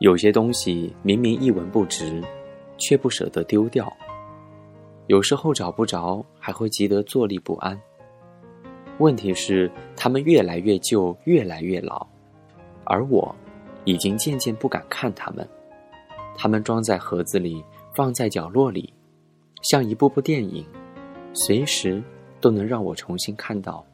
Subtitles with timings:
[0.00, 2.22] 有些东西明明一文不值，
[2.78, 3.94] 却不舍得丢掉。
[5.08, 7.78] 有时候找不着，还会急得坐立不安。
[8.96, 12.06] 问题是，它们越来越旧，越来越老，
[12.84, 13.36] 而我，
[13.84, 15.46] 已经渐渐不敢看它们。
[16.34, 17.62] 它们装在盒子里，
[17.94, 18.90] 放在角落里，
[19.60, 20.64] 像一部部电影，
[21.34, 22.02] 随时
[22.40, 23.84] 都能让我重新看到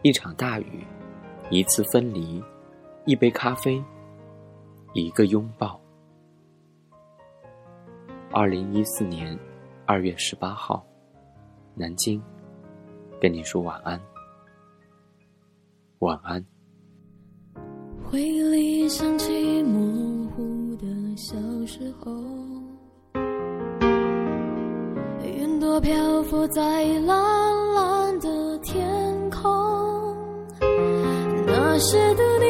[0.00, 0.86] 一场大雨，
[1.50, 2.42] 一次分离，
[3.04, 3.84] 一杯咖啡。
[4.92, 5.80] 一个拥抱。
[8.32, 9.38] 二零一四年
[9.86, 10.84] 二月十八号，
[11.74, 12.22] 南京，
[13.20, 14.00] 跟你说晚安，
[16.00, 16.44] 晚安。
[18.04, 20.86] 回忆里想起模糊的
[21.16, 21.36] 小
[21.66, 22.12] 时候，
[25.24, 30.16] 云朵漂浮在蓝蓝的天空，
[31.46, 32.49] 那时的你。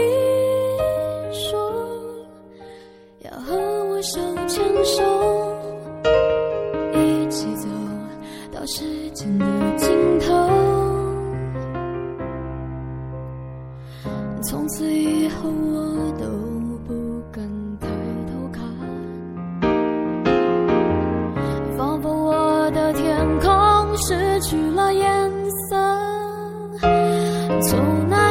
[14.42, 16.24] 从此以后，我都
[16.86, 16.94] 不
[17.30, 17.44] 敢
[17.78, 17.86] 抬
[18.26, 18.64] 头看，
[21.76, 23.48] 仿佛我的天空
[23.98, 25.30] 失去了颜
[25.68, 25.76] 色。
[27.62, 28.29] 从那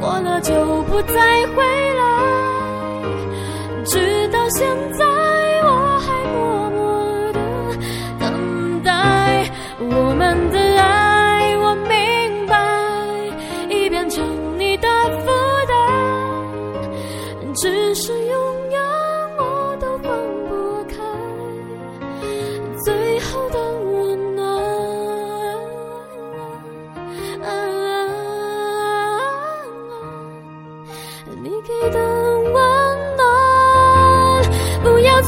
[0.00, 1.14] 过了就不再
[1.54, 1.62] 回
[1.96, 2.02] 来，
[3.84, 4.66] 直到现
[4.98, 5.04] 在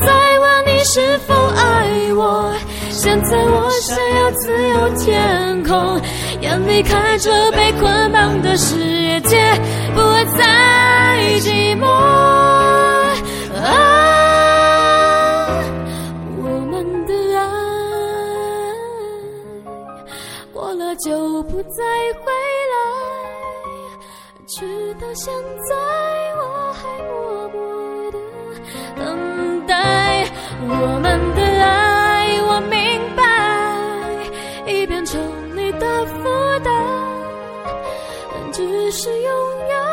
[0.00, 2.52] 再问你是否爱我？
[2.90, 6.00] 现在我想要自由天空，
[6.40, 9.54] 眼里看着被捆绑的世界，
[9.94, 10.00] 不
[10.36, 11.86] 再寂寞。
[13.56, 13.62] 啊，
[16.36, 17.40] 我们的爱
[20.52, 21.82] 过了就不再
[22.22, 22.30] 回
[22.72, 22.74] 来，
[24.46, 25.32] 直到现
[25.68, 25.74] 在
[26.36, 26.40] 我
[26.74, 27.58] 还默默
[35.78, 36.14] 的负
[36.64, 36.72] 担，
[38.52, 39.89] 只是拥有。